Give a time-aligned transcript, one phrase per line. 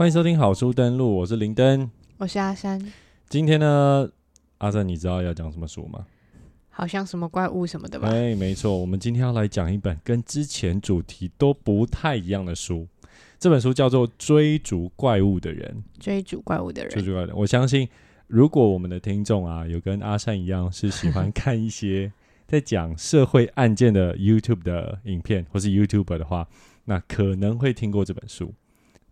[0.00, 1.90] 欢迎收听好书登录，我是林登。
[2.16, 2.80] 我是阿山，
[3.28, 4.10] 今天呢，
[4.56, 6.06] 阿山，你知道要讲什么书吗？
[6.70, 8.08] 好像什么怪物什么的吧？
[8.08, 12.88] 哎，没错，我们今天要来讲一本跟之前主题都不太一样的书。
[13.38, 15.84] 这本书叫做《追逐怪物的人》。
[16.02, 17.86] 追逐怪物的人，追逐怪物的人，我相信，
[18.26, 22.10] 如果我们的听众啊，有跟阿善一样是喜欢看一些
[22.48, 26.48] 在讲社会案件的 YouTube 的影片，或是 YouTuber 的话，
[26.86, 28.54] 那可能会听过这本书。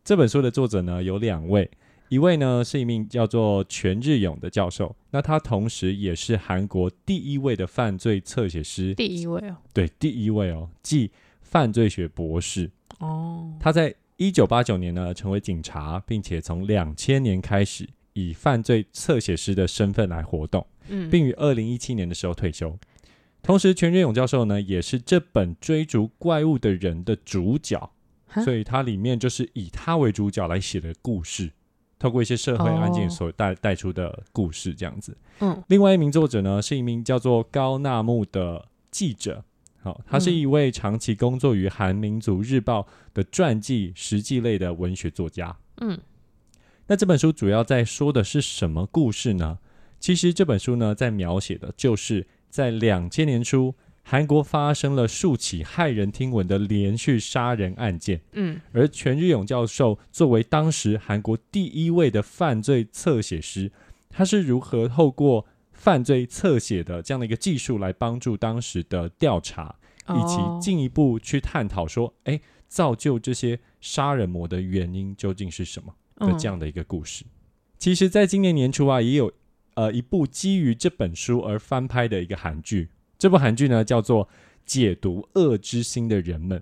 [0.08, 1.70] 这本书的作者呢有两位，
[2.08, 9.56] 一位呢是一名叫做全日勇的教授，那他同时也是韩国第一位的犯罪侧写师，第一位哦。
[9.74, 11.10] 对，第一位哦，即
[11.42, 12.70] 犯罪学博士。
[13.00, 22.74] 哦，他在一九八九年呢成为警察，并且从两千年开始以犯罪侧写师的身份来活动，嗯，并于二零一七年的时候退休。
[23.42, 27.90] 同时，全日勇教授呢也是这本追逐怪物的人的主角，哈
[28.44, 31.50] 所以它里面就是以他为主角来写的故事，
[31.98, 35.16] 透过一些社会案件哦所带带出的故事这样子。
[35.40, 39.44] 嗯另外一名作者呢，是一名叫做高纳木的记者。
[39.80, 45.56] 好，他是嗯一位长期工作于韩民族日报的传记、实记类的文学作家。
[45.80, 45.98] 嗯
[46.88, 49.58] 那这本书主要在说的是什么故事呢？
[50.00, 53.74] 其实这本书呢，在描写的就是在两千年初，
[54.10, 58.58] 韩国发生了数起骇人听闻的连续杀人案件，嗯。
[58.72, 63.70] 而全日勇教授作为当时韩国第一位的犯罪侧写师，
[64.08, 69.76] 他是如何透过犯罪侧写的这样的一个技术来帮助当时的调查，
[70.08, 77.26] 以及哦进一步去探讨说，哎，造就这些杀人魔的原因究竟是什么的这样的一个故事。
[77.76, 79.30] 其实，在今年年初啊，也有
[79.74, 82.88] 呃一部基于这本书而翻拍的一个韩剧，
[83.18, 84.24] 这部韩剧呢叫做
[84.64, 86.58] 《解读恶之心的人们》。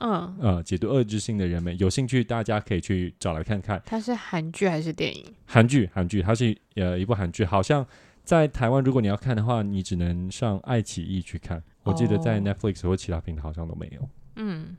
[0.00, 3.82] 嗯，呃，解读恶之心的人们，有兴趣大家可以去找来看看。
[3.84, 5.24] 它是韩剧还是电影？
[5.44, 7.84] 韩剧，韩剧，它是呃一部韩剧，好像
[8.22, 11.60] 在台湾如果你要看的话，你只能上爱奇艺去看。
[11.82, 14.08] 我记得在哦 Netflix 或其他平台好像都没有。
[14.36, 14.76] 嗯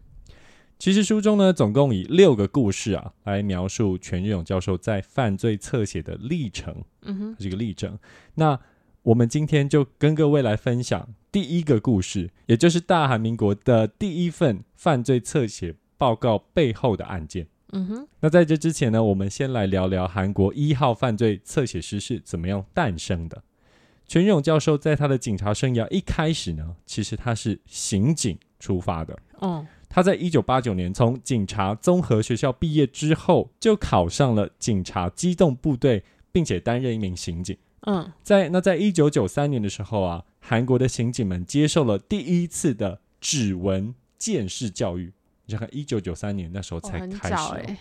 [0.77, 7.99] 其实书中呢，总共以六个故事啊来描述全日勇教授在犯罪侧写的历程，嗯哼，这个历程。
[8.35, 8.57] 那
[9.03, 17.47] 我们今天就跟各位来分享第一个故事，也就是大韩民国的第一份犯罪侧写报告背后的案件。
[17.71, 23.43] 嗯哼，那在这之前呢，我们先来聊聊韩国一号犯罪侧写师是怎么样诞生的。
[24.07, 29.15] 全勇教授在他的警察生涯一开始呢，其实他是刑警出发的。
[29.37, 37.55] 哦，他在一九八九年从警察综合学校毕业之后，就考上了警察机动部队，并且担任一名刑警。
[37.83, 45.13] 嗯在那在一九九三年的时候啊，韩国的刑警们接受了第一次的指纹见识教育。
[45.45, 47.77] 你想看，一九九三年那时候才开始、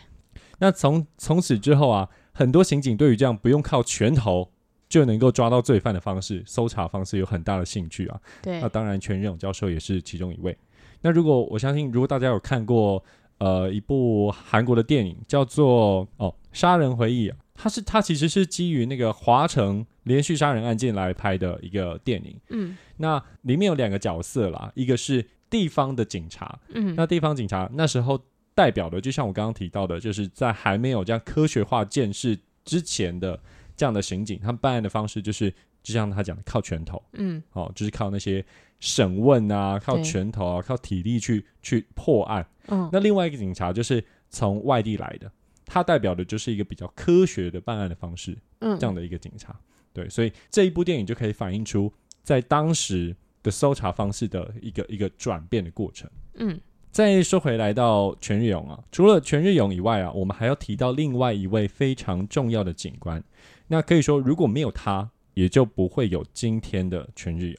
[0.59, 4.51] 那从从此之后啊，很多刑警对于这样不用靠拳头
[4.89, 8.21] 就能够抓到罪犯的方式、搜查方式有很大的兴趣啊。
[8.41, 10.57] 对那，当然，全任勇教授也是其中一位。
[11.03, 13.05] 那如果我相信，如果大家有看过
[13.39, 22.41] 呃一部韩国的电影，叫做哦《杀人回忆》啊，它是它其实是基于那个华城连续杀人案件来拍的一个电影。
[22.51, 22.77] 嗯。
[22.99, 28.19] 那里面有两个角色啦，一个是地方的警察，嗯，那地方警察那时候
[28.55, 33.39] 代表的，就像我刚刚提到的，就是在还没有这样科学化建设之前的
[33.77, 35.51] 这样的刑警，他们办案的方式就是，
[35.83, 37.03] 就像他讲的，靠拳头。
[37.15, 37.43] 嗯。
[37.53, 38.45] 哦，就是靠那些
[38.79, 42.47] 审问啊，靠拳头啊，靠体力去去破案。
[42.69, 42.89] 嗯。
[42.93, 45.31] 那另外一个警察就是从外地来的，
[45.69, 49.55] 他代表的就是一个比较科学的办案的方式，嗯，这样的一个警察。
[49.93, 51.93] 对，所以这一部电影就可以反映出
[52.23, 56.11] 在当时的搜查方式的一个一个转变的过程。
[56.35, 56.59] 嗯
[56.91, 63.23] 再说回来到全日勇啊，除了全日勇以外啊，我们还要提到另外一位非常重要的警官。
[63.69, 67.57] 那可以说，如果没有他，也就不会有今天的全日勇。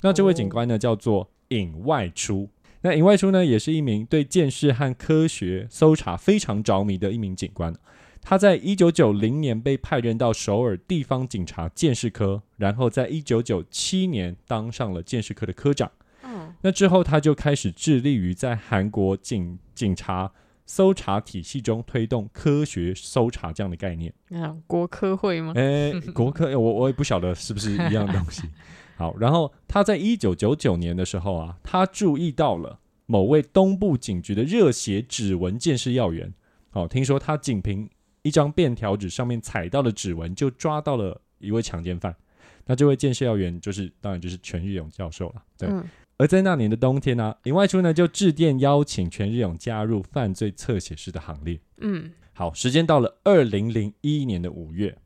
[0.00, 2.48] 那这位警官呢，叫做尹外出。
[2.86, 7.74] 那尹外出呢，也是一名对见识和科学搜查非常着迷的一名警官。
[8.22, 15.90] 他在一九九零年被派任到首尔地方警察鉴识科，然后在一九九七年当上了鉴识科的科长。
[16.22, 20.30] 嗯那之后，他就开始致力于在韩国警警察
[20.64, 24.12] 搜查体系中推动科学搜查这样的概念。
[24.28, 25.52] 那种国科会吗？
[25.56, 28.42] 诶，国科，我我也不晓得是不是一样的东西。
[28.96, 36.32] 好，然后他在一九九九年的时候啊，他注意到了某位东部警局的热血指纹鉴识要员。
[36.72, 37.88] 哦，听说他仅凭
[38.22, 42.16] 一张便条纸上面踩到的指纹，就抓到了一位强奸犯。
[42.64, 45.42] 那这位鉴识要员就是，当然就是全日勇教授了。
[45.56, 45.84] 对，嗯
[46.18, 51.60] 而在那年的冬天呢、林外出呢就致电邀请全日勇加入犯罪侧写师的行列。
[51.76, 54.96] 嗯，好，时间到了二零零一年的五月，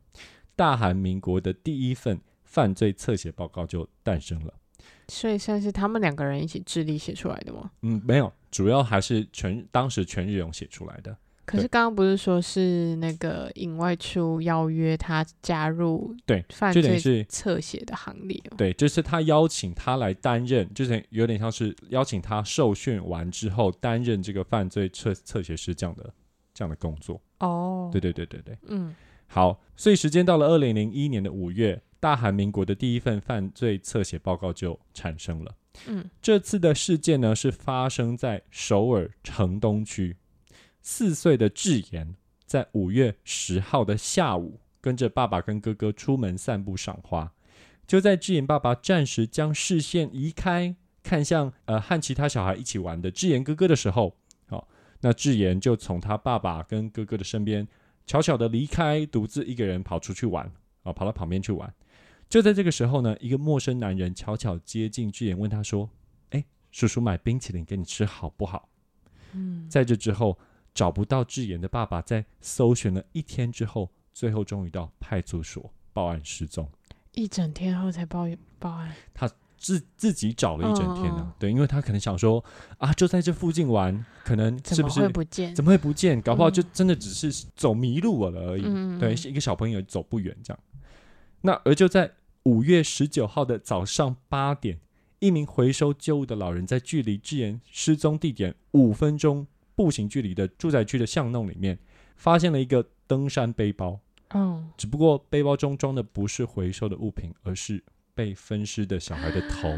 [0.55, 2.21] 大韩民国的第一份
[2.51, 4.53] 犯罪侧写报告就诞生了。
[5.09, 7.71] 所以算是他们两个人一起致力写出来的吗？
[7.83, 11.17] 嗯，没有，主要还是全当时全日勇写出来的。
[11.45, 18.57] 可是刚刚不是说是那个尹外出邀约他加入对，犯罪侧写的行列吗？
[18.57, 26.15] 对，就是他邀请他来担任，就是有点像是邀请他受训完之后担任这个犯罪侧侧写师这样的
[26.55, 27.21] 这样的工作。
[27.41, 28.57] 哦，对对对对对。
[28.69, 28.95] 嗯
[29.27, 35.55] 好，所以时间到了二零零一年的五月，大韩民国的第一份犯罪侧写报告就产生了。
[35.87, 40.17] 嗯这次的事件呢，是发生在首尔城东区。
[40.83, 42.17] 四岁的智妍
[42.47, 47.33] 在五月十号的下午，跟着爸爸跟哥哥出门散步赏花。
[47.87, 54.17] 就在智妍爸爸暂时将视线移开，看向呃和其他小孩一起玩的智妍哥哥的时候，
[54.49, 54.67] 好、
[55.01, 57.69] 那智妍就从他爸爸跟哥哥的身边
[58.07, 60.51] 悄悄的离开，独自一个人跑出去玩，
[60.83, 61.73] 啊、跑到旁边去玩。
[62.31, 65.91] 就在这个时候呢，一个陌生男人悄悄接近智妍，问他说
[66.31, 68.69] ：“哎，叔叔买冰淇淋给你吃好不好？”
[69.35, 70.39] 嗯，在这之后，
[70.73, 76.71] 找不到智妍的爸爸，在搜寻了一天之后，最后终于到派出所报案失踪。
[77.15, 78.29] 一整天后才报
[78.61, 78.95] 报案。
[79.13, 79.29] 他
[79.59, 82.43] 自自己找了一整天呢、嗯嗯对，因为他可能想说
[82.79, 85.53] 啊，就在这附近玩，可能怎么是不是会不见？
[85.53, 86.23] 怎么会不见？
[86.23, 88.63] 搞不好就嗯真的只是走迷路了而已。
[88.65, 90.61] 嗯对，一个小朋友走不远这样。
[91.43, 92.11] 那而就在
[92.51, 94.81] 五月十九号的早上八点，
[95.21, 101.79] 一名回收旧物的老人在距离智妍失踪地点五分钟步行距离的住宅区的巷弄里面，
[102.17, 104.01] 发现了一个登山背包。
[104.31, 107.85] 嗯，只不过背包中装的不是回收的物品，而是
[108.17, 109.69] 被分尸的小孩的头、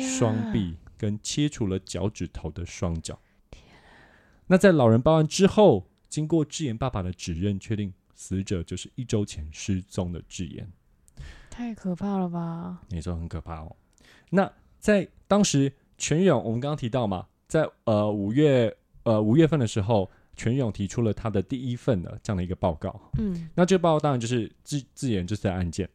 [0.00, 3.18] 双臂跟切除了脚趾头的双脚。
[4.46, 10.70] 那在老人报案之后，经过智妍爸爸的指认，确定死者就是一周前失踪的智妍。
[11.56, 12.80] 太可怕了吧？
[12.88, 13.76] 你说很可怕哦。
[14.30, 23.00] 那在当时，全勇我们刚刚提到嘛，在呃五月呃五月份的时候，全勇提出了他的第一份的这样的一个报告。
[23.18, 25.88] 嗯那这个报告当然就是自自言这次的案件。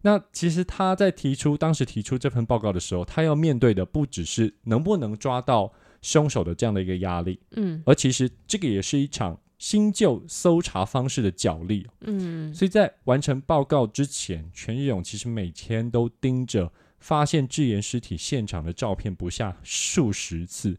[0.00, 5.70] 那其实他在提出当时提出这份报告的时候，他要面对的不只是能不能抓到
[6.00, 11.86] 凶手的这样的一个压力，嗯而其实这个也是一场新旧搜查方式的角力。
[12.00, 20.76] 嗯，所以在完成报告之前，全日勇其实每天都盯着发现智妍尸体现场的照片不下数十次。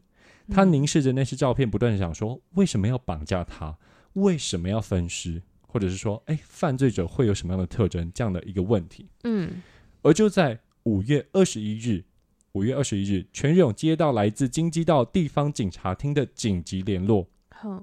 [0.50, 3.74] 他嗯凝视着那些照片，不断的想说：为什么要绑架他？
[4.12, 5.40] 为什么要分尸？
[5.62, 8.12] 或者是说，哎，犯罪者会有什么样的特征？
[8.14, 9.08] 这样的一个问题。
[9.22, 9.62] 嗯
[10.02, 12.04] 而就在五月二十一日，
[12.52, 17.82] 五月二十一日，全日勇接到来自京畿道地方警察厅的紧急联络，哼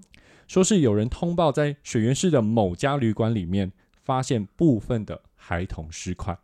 [0.51, 3.71] 说是有人通报在水源市的某家旅馆里面
[4.03, 6.37] 发现部分的孩童尸块。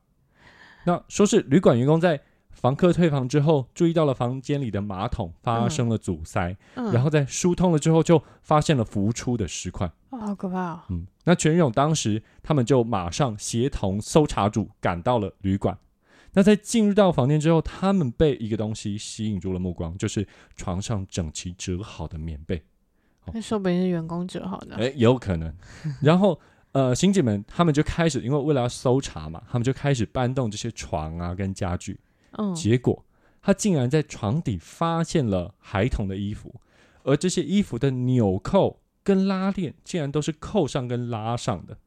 [0.85, 9.91] 那说是旅馆员工在房客退房之后，注意到了房间里的马桶发生了阻塞，嗯，然后在疏通了之后，就发现了浮出的尸块。
[10.11, 10.81] 哦，好可怕哦。
[10.87, 15.77] 嗯，那全勇当时他们就马上协同搜查组赶到了旅馆。
[16.31, 22.63] 那在进入到房间之后，他们被一个东西吸引住了目光，就是床上整齐折好的棉被。
[23.33, 24.75] 那说不定是员工折好的。
[24.75, 25.53] 哎，有可能。
[26.01, 26.39] 然后
[26.71, 31.99] 呃，刑警们他们就开始，因为为了要搜查嘛，他们就开始搬动这些床啊跟家具。
[32.31, 33.05] 嗯，结果
[33.41, 36.53] 他竟然在床底发现了孩童的衣服，
[37.03, 41.77] 而这些衣服的纽扣跟拉链竟然都是扣上跟拉上的。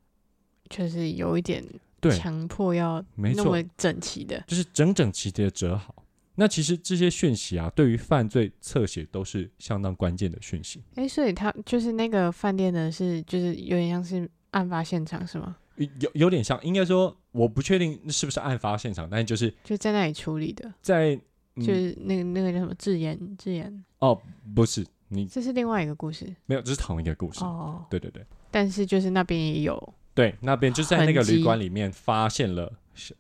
[0.69, 1.65] 就是有一点
[2.01, 4.43] 对，强迫要没错那么整齐的。
[4.47, 6.00] 就是整整齐齐的折好。
[6.41, 10.83] 那其实这些讯息啊，对于犯罪侧写都是相当关键的讯息。
[10.95, 15.55] 哎，所以他就是那个饭店的是，就是有点像是案发现场是吗？
[15.77, 21.15] 有有点像，应该说我不确定是不是案发现场，但就是就在那里处理的，在、
[21.57, 24.19] 嗯、就是那个那个叫什么自言自言，哦，
[24.55, 27.45] 不是你这是另外一个故事没有，这是同一个故事。
[27.45, 27.85] 哦。
[27.91, 32.73] 对对对但是就是那边也有对，那边就在那个旅馆里面发现了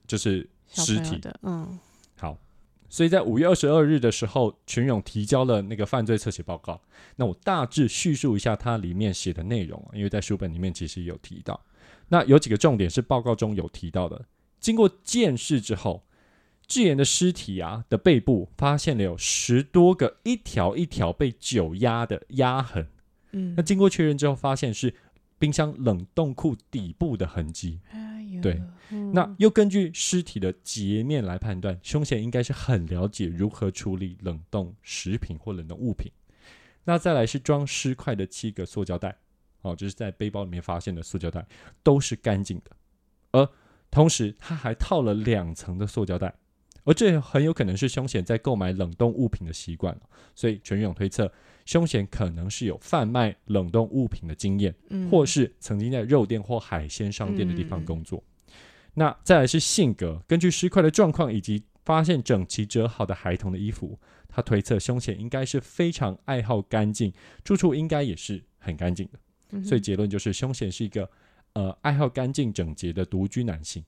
[0.06, 1.18] 就是小尸体。
[1.18, 1.78] 的，嗯好，
[2.90, 6.82] 所以在五月二十二日的时候，群勇提交了那个犯罪侧写报告。
[7.16, 11.58] 那我大致叙述一下它里面写的内容，因为在书本里面其实有提到。
[12.08, 14.26] 那有几个重点是报告中有提到的。
[14.58, 16.02] 经过鉴识之后，
[16.66, 22.88] 智妍的尸体啊的背部发现了有十多个一条一条被酒压的压痕。
[23.32, 24.92] 嗯那，经过确认之后，发现是
[25.40, 27.80] 冰箱冷冻库底部的痕迹。
[27.90, 36.12] 哎，对嗯那又根据尸体的截面来判断，凶嫌应该是很了解如何处理冷冻食品或冷冻物品。
[36.84, 39.16] 那再来是装尸块的七个塑胶袋，
[39.62, 41.46] 哦，就是在背包里面发现的塑胶袋，
[41.82, 42.70] 都是干净的。
[43.32, 43.48] 而
[43.90, 46.34] 同时，他还套了两层的塑胶袋，
[46.84, 49.96] 而这很有可能是凶嫌在购买冷冻物品的习惯。
[50.34, 51.30] 所以全勇推测，
[51.70, 54.74] 凶嫌可能是有贩卖冷冻物品的经验。
[54.88, 58.20] 嗯或是曾经在肉店或海鲜商店的地方嗯工作。
[58.94, 63.96] 那再来是性格，根据尸块的状况以及发现整齐折好的孩童的衣服，
[64.28, 67.12] 他推测凶嫌应该是非常爱好干净，
[67.44, 69.18] 住处应该也是很干净的。
[69.52, 71.08] 嗯所以结论就是凶嫌是一个
[71.52, 73.84] 呃爱好干净整洁的独居男性。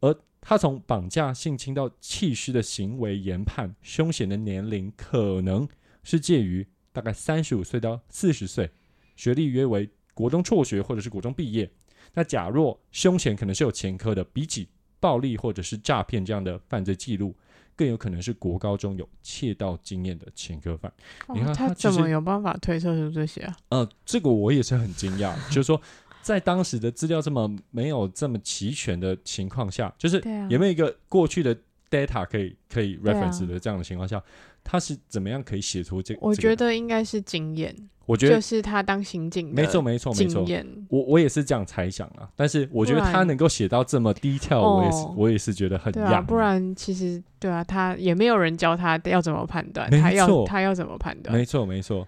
[0.00, 5.68] 而他从绑架、性侵到弃尸的行为研判，凶嫌的年龄可能
[6.02, 8.70] 是介于大概三十五岁到四十岁，
[9.16, 11.70] 学历约为国中辍学或者是国中毕业。
[12.14, 14.68] 那假若凶嫌可能是有前科的，比起
[14.98, 17.36] 暴力或者是诈骗这样的犯罪记录，
[17.76, 20.92] 更有可能是国高中有窃盗经验的前科犯。
[21.34, 23.56] 你哦看他他怎么有办法推测出这些啊？
[23.68, 25.80] 呃，这个我也是很惊讶，就是说，
[26.22, 30.16] 在当时的资料这么没有这么齐全的情况下，就是
[30.48, 31.56] 有没有一个过去的
[31.90, 34.20] data 可以可以 reference 的这样的情况下，
[34.70, 36.14] 他是怎么样可以写出这？
[36.20, 40.44] 我觉，得应该是经验，我觉得就是他当刑警的没错，没错，没错。
[40.90, 51.34] 我我也是这样猜想啊，但是我觉得他能够写到这么 detail，我也是哦我也是觉得很对啊，不然其实对啊，他也没有人教他要怎么判断，没他要错他要怎么判断？
[51.34, 52.06] 没错，没错。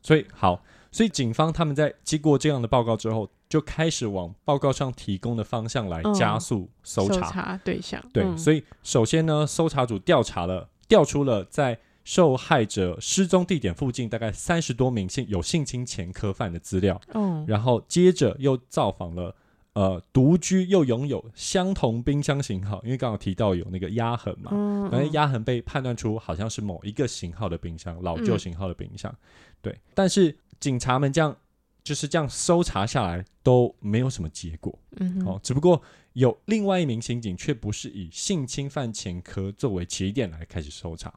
[0.00, 7.58] 所以好，所以警方他们在经过这样的报告之后，就开始往报告上提供的方向来嗯加速搜搜查。
[7.64, 19.34] 对象，对，嗯所以首先呢，搜查组调查了，调出了在受害者失踪地点附近大概三十多名性有性侵前科犯的资料，嗯，然后接着又造访了。
[19.74, 29.14] 呃，独居又拥有相同冰箱型号，因为刚刚提到有那个压痕嘛，嗯，反正嗯压痕被判断出好像是某一个型号的冰箱，老旧嗯型号的冰箱。
[29.60, 31.36] 对，但是警察们这样
[31.84, 34.78] 就是这样搜查下来都没有什么结果。
[34.96, 35.82] 嗯哦，只不过
[36.14, 41.12] 有另外一名刑警却不是以性侵犯前科作为起点来开始搜查，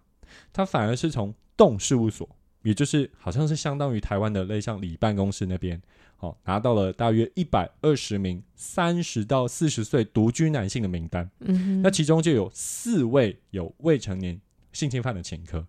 [0.52, 2.28] 他反而是从动事务所，
[2.64, 5.82] 也就是好像是相当于台湾的类像里办公室那边，
[6.20, 11.30] 哦，拿到了大约一百二十名三十到四十岁独居男性的名单。
[11.40, 14.40] 嗯哼，那其中就有四位有未成年
[14.72, 15.66] 性侵犯的前科。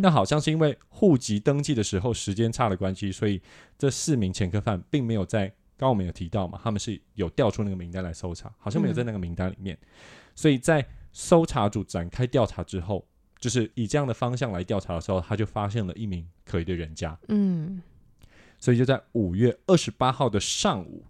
[0.00, 3.42] 那好像是因为户籍登记的时候时间差的关系，所以
[3.76, 9.76] 这四名前科犯并没有在刚刚我们有提到嘛，他们是有调出那个名单来搜查，好像没有在那个名单里面。
[10.36, 13.04] 所以在搜查组展开调查之后，
[13.44, 17.14] 就是以这样的方向来调查的时候，他就发现了一名可疑的人家。
[17.28, 17.82] 嗯
[18.58, 21.04] 所以就在五月二十八号的上午，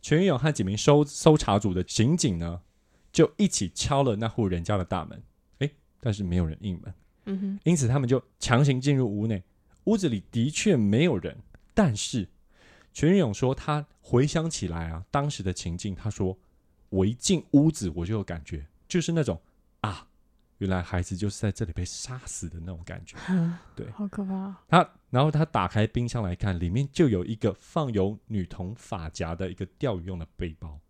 [0.00, 2.62] 全勇和几名搜搜查组的刑警呢，
[3.12, 5.22] 就一起敲了那户人家的大门，
[5.58, 6.94] 诶，但是没有人应门，
[7.26, 9.42] 嗯哼因此他们就强行进入屋内。
[9.84, 11.36] 屋子里的确没有人，
[11.74, 12.26] 但是
[12.94, 16.38] 全勇说他回想起来啊，当时的情境，他说
[16.88, 19.38] 我一进屋子我就有感觉，就是那种
[19.82, 20.08] 啊，
[20.58, 23.16] 原来孩子就是在这里被杀死的那种感觉。
[23.28, 30.80] 嗯 对好可怕，他然后他打开冰箱来看，里面就有一个放有女童发夹的一个钓鱼用的背包。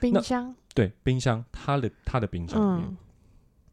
[0.00, 2.90] 冰箱，对，冰箱，他的他的冰箱里面。
[2.90, 2.96] 嗯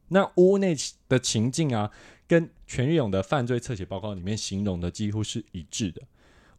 [0.10, 0.74] 那屋内
[1.10, 1.92] 的情境啊，
[2.26, 6.02] 跟全日勇的犯罪侧写报告里面形容的几乎是一致的。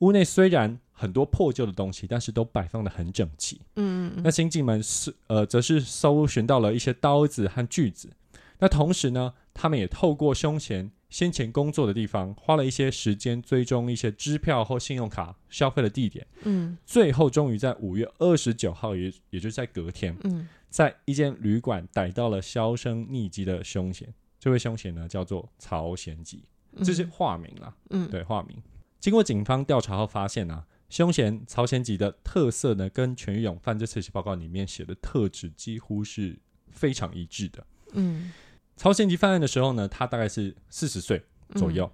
[0.00, 3.58] 屋内虽然很多破旧的东西，但是都摆放的很整齐。
[3.76, 8.10] 嗯嗯那刑警们是呃，则是搜寻到了一些刀子和锯子。
[8.58, 16.26] 那同时呢，他们也透过凶嫌先前工作的地方，花了一些时间追踪一些支票或信用卡消费的地点。
[16.42, 24.12] 嗯最后，终于在五月二十九号，也也就是在隔天，嗯在一间旅馆逮到了销声匿迹的凶嫌。
[24.38, 27.74] 这位凶嫌呢，叫做曹贤吉，嗯，这是化名啦。
[27.90, 28.62] 嗯对，化名。
[29.00, 36.38] 经过警方调查后发现啊，凶嫌曹贤吉的特色呢，跟全玉勇犯罪测试报告里面写的特质几乎是
[36.70, 37.66] 非常一致的。
[37.92, 38.30] 嗯
[38.78, 41.20] 曹贤吉犯案的时候呢，他大概是四十岁
[41.56, 41.90] 左右，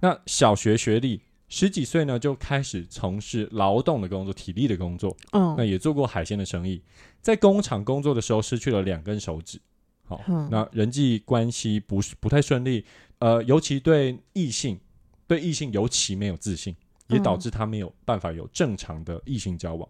[0.00, 6.82] 那小学学历，十几岁呢就开始从事劳动的工作、体力的工作，嗯，那也做过海鲜的生意，
[7.20, 9.60] 在工厂工作的时候失去了两根手指。
[10.06, 10.48] 好，嗯。
[10.50, 12.84] 那人际关系不是不太顺利，
[13.18, 14.80] 呃，尤其对异性，
[15.26, 16.74] 对异性尤其没有自信，
[17.08, 19.86] 也导嗯致他没有办法有正常的异性交往，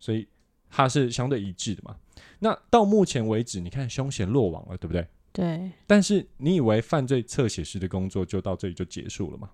[0.00, 0.26] 所以
[0.68, 1.96] 他是相对一致的嘛。
[2.40, 5.06] 那到目前为止，你看凶嫌落网了，对不对？
[5.36, 9.50] 对，但是你以为犯罪侧写师的工作就到这里就结束了吗？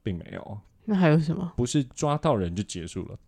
[0.00, 1.52] 并没有，那还有什么？
[1.56, 3.18] 不是抓到人就结束了。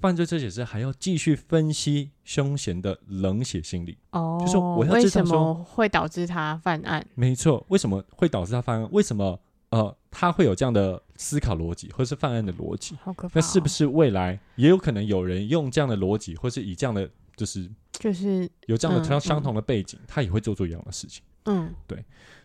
[0.00, 3.98] 犯罪侧写师还要继续分析凶嫌的冷血心理。
[4.12, 7.04] 哦，就是我要为知道说什么会导致他犯案？
[7.16, 8.88] 没错，为什么会导致他犯案？
[8.92, 9.40] 为什么
[9.70, 12.94] 呃他会有这样的思考逻辑，或是犯案的逻辑？
[13.02, 13.32] 好可怕、哦！
[13.34, 21.22] 那是不是未来也有可能有人用这样的逻辑，或是以这样的就是就是有这样的嗯相相嗯同的背景，他也会做出一样的事情？
[21.44, 21.74] 嗯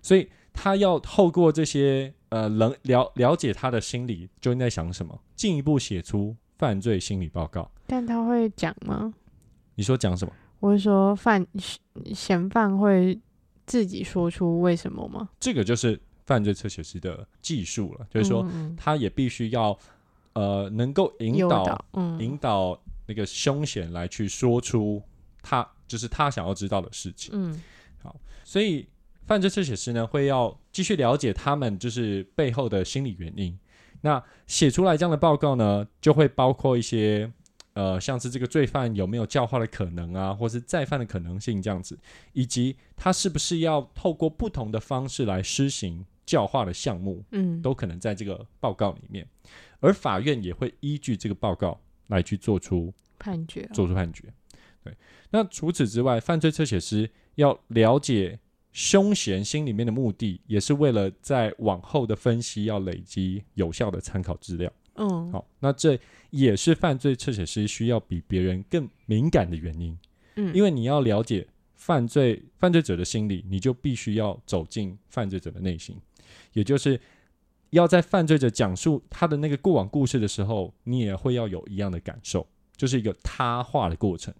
[0.01, 7.69] 所以他要透过这些呃能了了解他的心理究竟在想什么，进一步写出犯罪心理报告。
[7.87, 9.13] 但他会讲吗？
[9.75, 10.33] 你说讲什么？
[10.59, 11.45] 我是说犯
[12.13, 13.19] 嫌犯会
[13.65, 15.29] 自己说出为什么吗？
[15.39, 19.77] 这个就是犯罪侧写师的技术了，就是说嗯他也必须要
[20.33, 25.01] 呃能够引导导，嗯，引导那个凶嫌来去说出
[25.41, 27.31] 他就是他想要知道的事情。
[27.33, 27.61] 嗯
[28.43, 28.87] 所以
[29.25, 33.57] 犯罪侧写师呢会要继续了解他们就是背后的心理原因。
[34.01, 37.31] 那写出来这样的报告呢，就会包括一些
[37.73, 41.97] 呃，像是这个罪犯有没有教化的可能啊，或是再犯的可能性这样子，
[42.33, 49.27] 以及他是不是要透过不同的方式来施行教化的项目，嗯，都可能在这个报告里面。
[49.81, 54.31] 而法院也会依据这个报告来去做出判决哦做出判决。
[54.83, 54.95] 对，
[55.31, 58.39] 那除此之外，犯罪侧写师要了解
[58.71, 64.71] 凶嫌心里面的目的，也是为了在往后的分析要累积有效的参考资料。
[64.95, 65.99] 嗯好，那这
[66.29, 69.97] 也是犯罪侧写师需要比别人更敏感的原因，
[70.35, 75.97] 嗯，因为你要了解犯罪犯罪者的心理，你就必须要走进犯罪者的内心，
[76.53, 76.97] 也就是
[77.71, 84.33] 要在犯罪者讲述他的那个过往故事的时候，你也会要有一样的感受，就是一个他化的过程。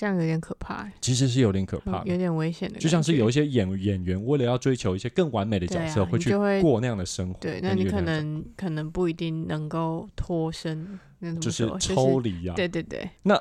[0.00, 0.76] 这样有点可怕。
[0.76, 7.38] 欸，其实是有点可怕的，有点危险的，就像是有一些演演员为了要追求一些更完美的角色，会去过那样的生活。
[7.38, 12.54] 对，那你可能可能不一定能够脱身，那就是抽离啊。
[12.56, 13.38] 对对对，那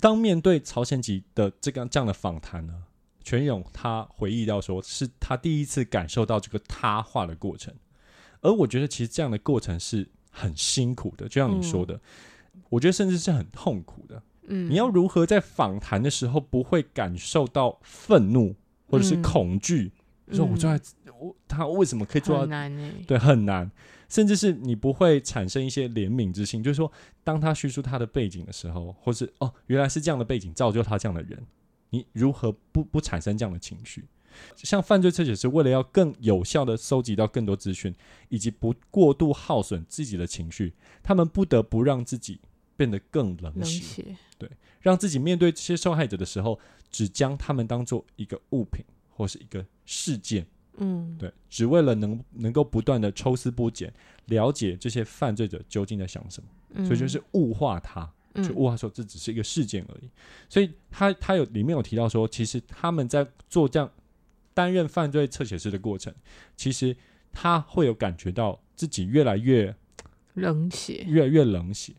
[0.00, 2.74] 当面对曹贤吉的这个这样的访谈呢，
[3.24, 7.74] 全勇他回忆到说，是他第一次感受到这个他化的过程，
[8.40, 12.00] 而我觉得其实这样的过程是很辛苦的，就像你说的，
[12.68, 14.22] 我觉得甚至是很痛苦的。
[14.48, 18.54] 嗯，你要如何在访谈的时候不会感受到愤怒
[18.86, 19.92] 或者是嗯恐惧？
[20.30, 20.84] 说我坐在
[21.18, 22.92] 我他为什么可以做到很难欸。
[23.06, 23.70] 对，很难，
[24.10, 26.92] 甚至是你不会产生一些怜悯之心，就是说，
[27.24, 31.42] 当他叙述他的背景的时候，或是哦，原来是这样的背景造就他这样的人，
[31.88, 34.04] 你如何不不产生这样的情绪？
[34.54, 37.94] 像犯罪侧写师为了要更有效的收集到更多资讯，
[38.28, 42.38] 以及不过度耗损自己的情绪，他们不得不让自己
[42.76, 44.14] 变得更冷冷血，
[44.46, 46.58] 血，让自己面对这些受害者的时候，
[46.90, 50.46] 只将他们当做一个物品或是一个事件。
[50.80, 53.92] 嗯，对，只为了能能够不断的抽丝剥茧，
[54.26, 60.08] 了解这些犯罪者究竟在想什么，嗯，所以就是物化他，就嗯物化说这只是一个事件而已。
[60.48, 63.90] 所以他他有里面有提到说，其实他们在做这样
[64.54, 66.14] 担任犯罪侧写师的过程，
[66.56, 66.96] 其实
[67.32, 69.74] 他会有感觉到自己越来越
[70.34, 71.92] 冷血，越来越冷血。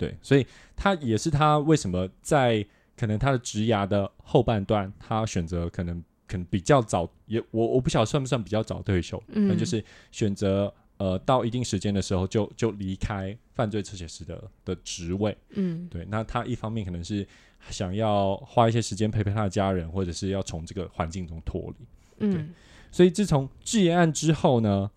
[0.00, 2.64] 对，所以他也是他为什么在
[2.96, 15.36] 可能他的职涯的后半段，他选择可能可能比较早，也我我不晓得算不算比较早退休，嗯那就是选择呃到一定时间的时候就就离开犯罪侧写师的的职位。
[15.50, 17.26] 嗯对，那他一方面可能是
[17.68, 21.86] 想要花一些时间陪陪他的家人，或者是要从这个环境中脱离。
[22.20, 22.54] 嗯
[22.90, 24.90] 所以自从制业案之后呢，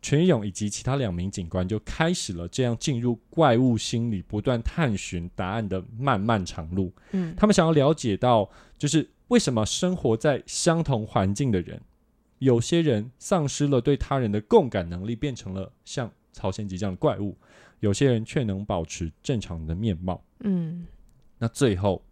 [0.00, 6.92] 全勇以及其他两名警官就开始了这样进入怪物心理、不断探寻答案的漫漫长路。
[7.12, 11.80] 嗯，他们想要了解到，就是为什么生活在相同环境的人，
[12.38, 17.36] 有些人丧失了对他人的共感能力，变成了像曹贤吉这样的怪物；
[17.80, 20.22] 有些人却能保持正常的面貌。
[20.40, 20.86] 嗯
[21.38, 22.04] 那最后，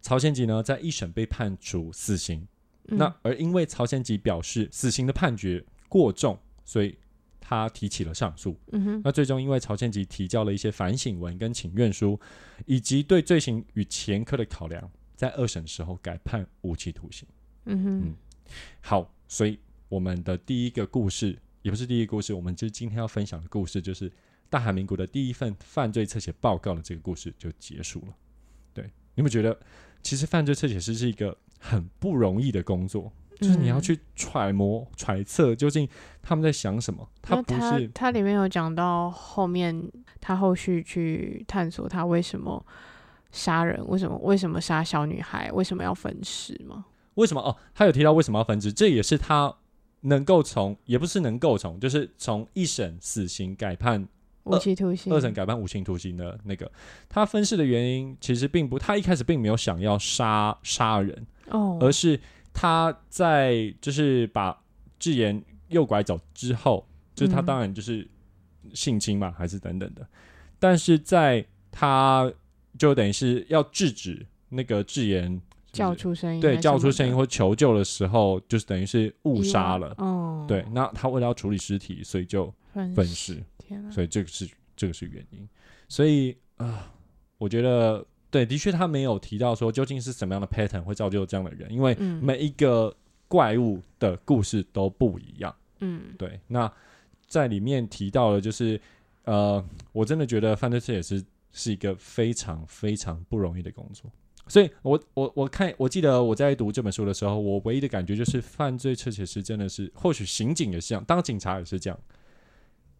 [0.00, 2.46] 曹贤吉呢，在一审被判处死刑。
[2.88, 6.98] 嗯那而因为曹贤吉表示死刑的判决过重，所以
[7.40, 8.54] 他提起了上诉。
[8.72, 12.20] 嗯哼那最终因为曹倩吉提交了一些反省文跟请愿书，
[12.66, 17.26] 以及对罪行与前科的考量，在二审时候改判无期徒刑。
[17.64, 18.14] 嗯哼嗯
[18.80, 24.12] 好，所以我们的第一个故事也不是第一个故事，我们就今天要分享的故事就是
[24.50, 28.14] 大韩民国的第一份犯罪侧写报告的这个故事就结束了。
[28.74, 29.58] 对，你们觉得
[30.02, 35.88] 其实犯罪侧写师是一个很不容易的工作，就是你要嗯去揣摩、揣测究竟
[36.22, 42.64] 他们在想什么，他他是他里面有讲到后面，他后续去探索他为什么
[43.32, 46.86] 杀人，为什么为什么杀小女孩，为什么要分尸吗？
[47.14, 47.56] 为什么哦？
[47.74, 49.54] 他有提到为什么要分尸，这也是他
[50.02, 54.06] 能够从，也不是能够从，就是从一审死刑改判
[54.44, 56.70] 无期徒刑，二审改判无期徒刑的那个，
[57.08, 62.20] 他分尸的原因其实并不，他一开始并没有想要杀杀人，哦，而是
[62.58, 64.58] 他在就是把
[64.98, 67.44] 智妍诱拐走之后，就是他嗯。
[67.44, 68.08] 当然就是
[68.72, 70.08] 性侵嘛，还是等等的，
[70.58, 72.32] 但是在他
[72.78, 75.38] 就等于是要制止那个智妍
[75.70, 79.94] 叫出声音，对叫出声音或求救的时候，就是等于是误杀了。
[79.98, 85.46] 哦，对，那他为了要处理尸体，所以就分分尸，天啊，所以这个是这个是原因。
[85.88, 86.90] 所以啊、
[87.36, 92.94] 我觉得对，的确他没有提到说究竟是什么样的 pattern 会造就这样的人，因为嗯每一个
[93.28, 95.54] 怪物的故事都不一样。
[95.80, 96.70] 嗯对，那
[97.26, 98.80] 在里面提到了，就是
[99.24, 104.10] 呃，我真的觉得犯罪侧写师是一个非常非常不容易的工作。
[104.48, 111.98] 所以我我我看我记得我在读这本书的时候，我唯一的感觉就是犯罪侧写师真的是，或许刑警也是这样，当警察也是这样，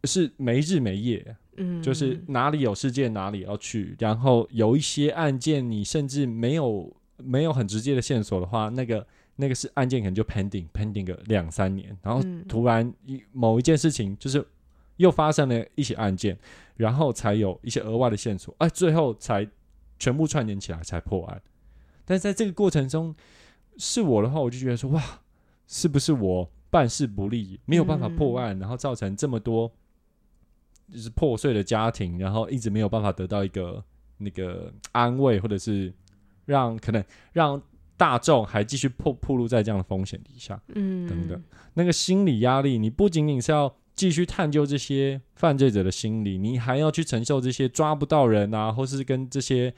[0.05, 9.07] 是没日没夜，嗯，就是哪里有事件哪里要去，然后有一些案件你甚至没有没有很直接的线索的话，那个
[9.37, 14.47] 那个是案件可能就 pending pending 个两三年，然后嗯突然一某一件事情就是
[14.97, 16.39] 又发生了一起案件，
[16.77, 19.47] 然后才有一些额外的线索，哎，最后才
[19.99, 21.41] 全部串联起来才破案。
[22.05, 23.15] 但是在这个过程中，
[23.77, 25.03] 是我的话，我就觉得说，哇，
[25.67, 29.71] 是不是我办事不力，没有办法破案，然后造成这么多
[30.93, 33.83] 就是破碎的家庭，然后一直没有办法得到一个
[34.19, 35.93] 那个安慰，或者是
[36.45, 37.61] 让可能让
[37.97, 40.61] 大众还继续破暴露在这样的风险底下。
[40.75, 41.43] 嗯等等
[41.75, 49.73] 那个心理压力，你不仅仅是要继续探究这些犯罪者的心理，你还要去承受这些抓不到人啊，或是跟这些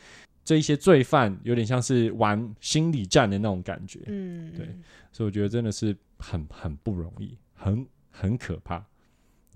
[0.45, 4.01] 这一些罪犯有点像是玩心理战的那种感觉。
[4.07, 4.67] 嗯对
[5.13, 8.85] 所以我觉得真的是很很不容易，很很可怕。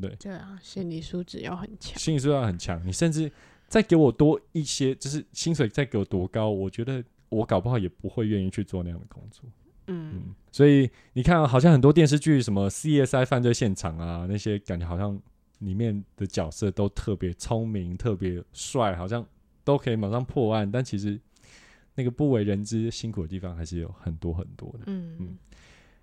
[0.00, 0.14] 对。
[0.18, 3.30] 对啊，心理素质要很强，心理素质要很强，你甚至
[3.68, 9.44] 再给我多一些，就是薪水再给我多高，我觉得我搞不好也不会愿意去做那样的工作。
[9.86, 10.12] 嗯。
[10.14, 15.20] 嗯，所以你看啊，好像很多电视剧，什么 CSI 犯罪现场啊，那些感觉好像
[15.58, 19.26] 里面的角色都特别聪明、特别帅，好像
[19.64, 21.20] 都可以马上破案，但其实
[21.94, 24.80] 那个不为人知辛苦的地方还是有很多很多的。
[24.86, 25.16] 嗯。
[25.20, 25.38] 嗯。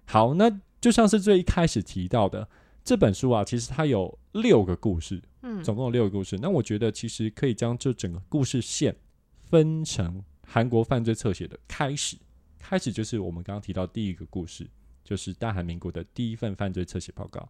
[0.06, 0.50] 好，那
[0.82, 2.48] 就像是最一开始提到的
[2.90, 6.36] 这本书啊，其实它有六个故事，嗯总共有六个故事。
[6.42, 8.96] 那我觉得其实可以将这整个故事线
[9.44, 12.18] 分成韩国犯罪侧写的开始，
[12.58, 14.68] 开始就是我们刚刚提到第一个故事，
[15.04, 17.48] 就是大韩民国的第一份犯罪侧写报告。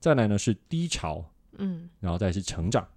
[0.00, 1.22] 再来呢是低潮，
[1.58, 2.88] 嗯然后再是成长。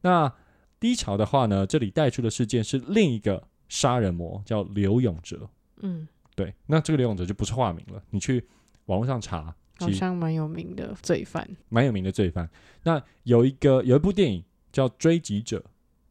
[0.00, 0.32] 那
[0.78, 5.50] 低潮的话呢，这里带出的事件是另一个杀人魔，叫刘永哲。
[5.78, 8.46] 嗯，对，那这个刘永哲就不是化名了，你去
[8.84, 12.48] 网络上查，好像蛮有名的罪犯，蛮有名的罪犯。
[12.82, 15.58] 那有一个有一部电影叫《追击者》，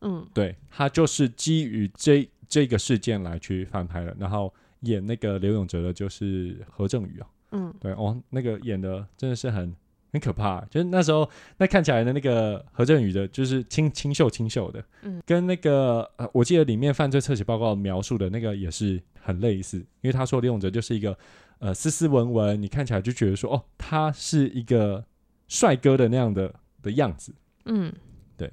[0.02, 0.26] 嗯。
[0.34, 4.16] 对，他就是基于这这个事件来去翻拍的。
[4.20, 7.74] 然后演那个刘永哲的就是何正宇啊，嗯。
[7.80, 9.76] 对哦，那个演的真的是很
[10.14, 15.22] 很可怕，就是那时候那看起来的那个何正宇的，就是清清秀清秀的，嗯。
[15.26, 21.18] 跟那个呃，我记得里面犯罪特写报告描述的那个也是很类似，因为他说刘永哲就是一个
[21.60, 25.06] 呃斯斯文文，你看起来就觉得说哦，他是一个
[25.48, 27.34] 帅哥的那样的的样子，
[27.66, 27.94] 嗯。
[28.38, 28.52] 对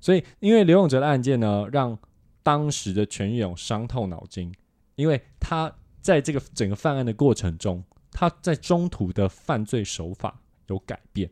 [0.00, 1.98] 所以因为刘永哲的案件呢，让
[2.42, 4.54] 当时的全勇伤透脑筋，
[4.94, 11.30] 因为他在这个整个犯案的过程中，他在中途的犯罪手法有改变，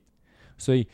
[0.58, 0.86] 所以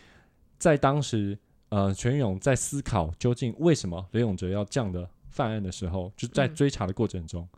[0.59, 1.37] 在当时，
[1.71, 6.55] 呃，全勇在思考究竟为什么刘永哲要这样的犯案的时候，就在嗯。
[6.55, 7.49] 追查的过程中，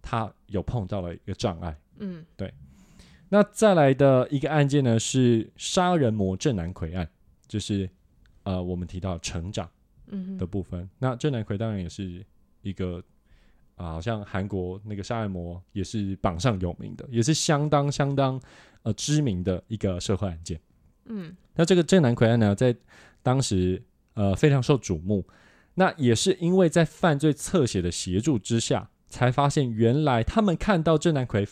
[0.00, 1.76] 他有碰到了一个障碍。
[1.98, 2.52] 嗯对
[3.28, 7.08] 那再来的一个案件呢，是杀人魔郑南奎案，
[7.46, 7.88] 就是
[8.42, 9.68] 呃我们提到成长。
[10.06, 10.86] 嗯的部分。
[10.98, 12.22] 那郑南奎当然也是
[12.60, 13.02] 一个
[13.74, 18.38] 啊、好像韩国那个杀人魔也是榜上有名的，也是相当相当
[18.82, 20.60] 呃知名的一个社会案件。
[21.06, 22.76] 嗯那这个郑南奎案呢，在
[23.22, 25.26] 当时呃非常受瞩目。
[25.72, 31.48] 那也是因为在犯罪侧写的协助之下，才发现原来他们看到郑南奎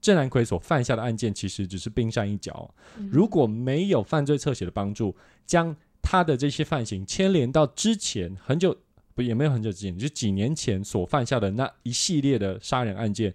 [0.00, 2.72] 郑南奎所犯下的案件，其实只是冰山一角。
[2.96, 5.14] 嗯如果没有犯罪侧写的帮助，
[5.46, 8.76] 将他的这些犯行牵连到之前很久
[9.14, 13.34] 不也没有很久之前，就几年前所犯下的那一系列的杀人案件，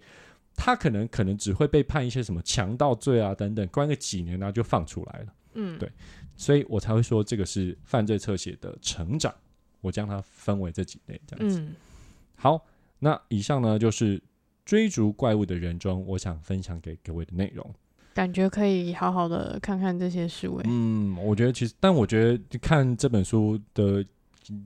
[0.56, 5.26] 他可能可能只会被判一些什么强盗罪啊等等，关个几年呢、就放出来了。
[5.54, 5.90] 嗯对
[6.36, 9.34] 所以我才会说这个是犯罪侧写的成长，
[9.82, 11.60] 我将它分为这几类这样子。
[11.60, 11.76] 嗯
[12.36, 12.66] 好，
[13.00, 14.22] 那以上呢就是
[14.66, 17.66] 追逐怪物的人中，我想分享给各位的内容。
[18.14, 24.04] 感觉可以好好的看看这些书，诶，嗯，我觉得其实，但我觉得看这本书的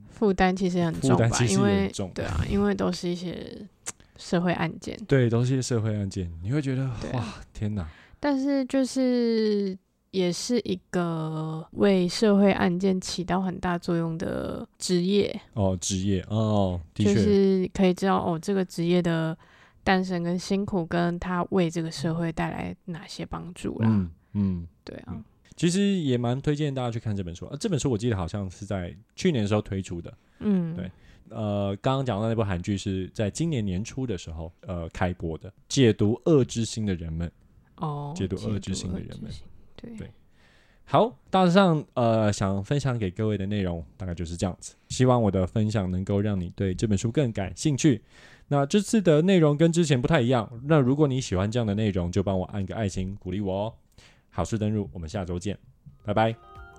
[0.08, 2.10] 负担其实很重吧，担其实也因为很重。
[2.14, 3.34] 对啊，因为都是一些
[4.16, 7.88] 社会案件，对都是一些社会案件，你会觉得啊哇，天哪，
[8.20, 9.76] 但是就是
[10.12, 19.36] 也是一个为社会案件起到很大作用的职业，哦，职业哦，的就确，是可以知道哦，这个职业的
[19.82, 23.88] 诞生跟辛苦，跟他为这个社会带来哪些帮助啦。
[23.88, 25.24] 嗯嗯，对啊，嗯
[25.56, 27.56] 其实也蛮推荐大家去看这本书啊。
[27.60, 30.12] 这本书我记得好像是在去年的时候推出的。
[30.38, 30.90] 嗯，对
[31.28, 37.30] 呃，刚刚讲到那部韩剧是在今年年初的时候呃开播的，解读恶之心的人们。
[37.76, 39.30] 哦，解读恶之心的人们
[39.76, 40.10] 对对
[40.84, 44.74] 好，大致上呃想分享给各位的内容大概就是这样子。
[44.88, 48.02] 希望我的分享能够让你对这本书更感兴趣。
[48.52, 53.74] 那这次的内容跟之前不太一样，那如果你喜欢这样的内容，就帮我按个爱心鼓励我哦。
[54.28, 55.56] 好事登入，我们下周见，
[56.04, 56.34] 拜拜。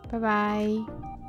[0.09, 1.20] 拜拜。